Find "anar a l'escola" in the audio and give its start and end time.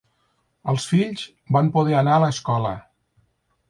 2.01-2.77